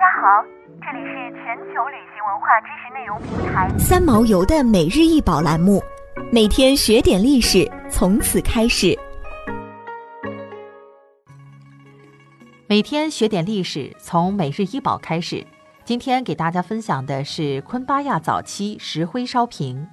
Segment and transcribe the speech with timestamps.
[0.00, 0.42] 家好，
[0.80, 5.82] 这里是全球旅行文化知识内容平台三毛游的每日一宝栏目，
[6.32, 8.98] 每天学点历史，从此开始。
[12.66, 15.46] 每天学点历史，从每日一宝开始。
[15.84, 19.86] 今天给大家分享的是昆巴亚早期石灰烧瓶。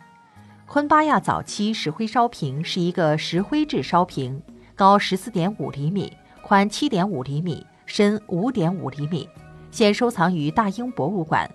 [0.65, 4.41] 昆巴亚早期石灰烧瓶是一个石灰制烧瓶，
[4.73, 9.27] 高十四点五厘米，宽七点五厘米，深五点五厘米。
[9.71, 11.49] 现收藏于大英博物馆。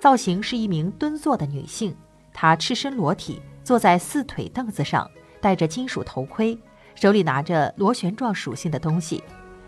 [0.00, 1.94] 造型是一名蹲坐的女性，
[2.32, 6.56] 她赤身裸体坐在四腿凳子上，戴着金属头盔，
[6.94, 9.22] 手里拿着螺旋状属性的东西，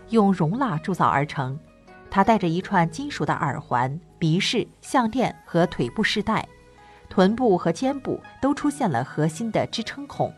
[0.09, 1.59] 用熔蜡铸造而成。
[2.09, 6.47] 她戴着一串金属的耳环、鼻饰、项链和腿部饰带，
[7.09, 10.33] 臀部和肩部都出现了核心的支撑孔。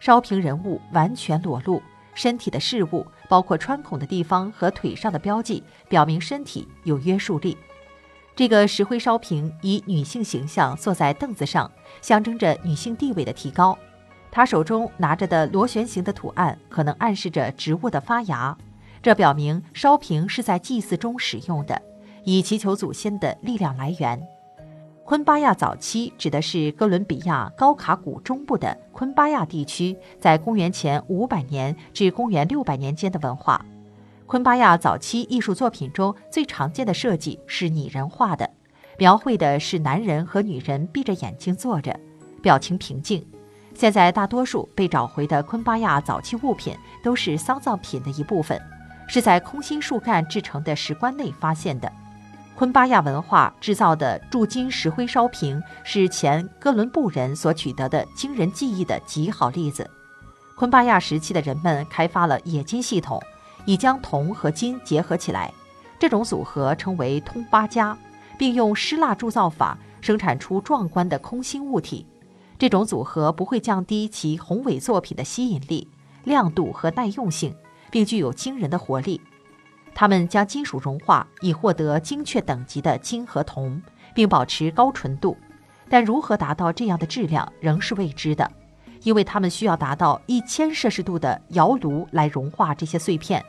[0.00, 1.80] 烧瓶人物完全裸露。
[2.14, 7.56] 身体的事物，包括穿孔的地方和腿上的标记，表明身体有约束力。
[8.36, 13.78] 这个石灰烧瓶以女性形象坐在凳子上，象征着女性地位的提高。
[14.30, 18.56] 她手中拿着的螺旋形的图案，可能暗示着植物的发芽，
[19.02, 21.82] 这表明烧瓶是在祭祀中使用的，
[22.24, 24.39] 以祈求祖先的力量来源。
[25.10, 33.60] 昆巴亚早期指的是哥伦比亚高卡谷中部的昆巴亚地区，在公元前五百年至公元六百年间的文化。
[34.26, 38.48] 昆巴亚早期艺术作品中最常见的设计是拟人化的，
[38.98, 41.98] 描绘的是男人和女人闭着眼睛坐着，
[42.40, 43.26] 表情平静。
[43.74, 48.62] 现在大多数被找回的昆巴亚早期物品都是丧葬品的一部分，
[49.08, 51.92] 是在空心树干制成的石棺内发现的。
[52.60, 59.90] 昆巴亚文化制造的铸金石灰烧瓶是前哥伦布人所取得的惊人技艺的极好例子。
[60.56, 63.18] 昆巴亚时期的人们开发了冶金系统，
[63.64, 65.50] 以将铜和金结合起来，
[65.98, 67.96] 这种组合称为通巴加，
[68.36, 72.04] 并用湿蜡铸造法生产出壮观的空心物体。
[72.58, 75.88] 这种组合不会降低其宏伟作品的吸引力、
[76.24, 77.56] 亮度和耐用性，
[77.90, 79.18] 并具有惊人的活力。
[80.00, 83.82] 他们将金属融化，以获得精确等级的金和铜，
[84.14, 85.36] 并保持高纯度。
[85.90, 88.50] 但如何达到这样的质量仍是未知的，
[89.02, 93.44] 因为他们需要达到一千摄氏度的窑炉来融化这些碎片。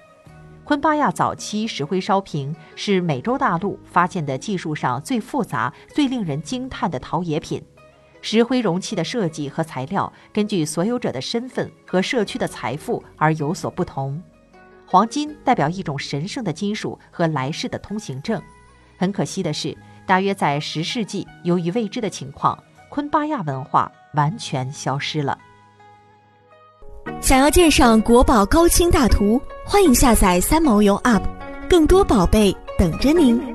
[0.66, 7.64] 昆巴亚早期石灰烧瓶是美洲大陆发现的技术上最复杂、最令人惊叹的陶冶品。
[8.22, 14.22] 石灰容器的设计和材料根据所有者的身份和社区的财富而有所不同。
[14.92, 18.42] 黄金代表一种神圣的金属和来世的通行证。
[18.98, 19.74] 很可惜的是，
[20.06, 25.38] 大约在十世纪，由于未知的情况，昆巴亚文化完全消失了。
[27.22, 31.24] 想要鉴赏国宝高清大图，欢迎下载三毛游 App，
[31.70, 33.51] 更多宝贝等着您。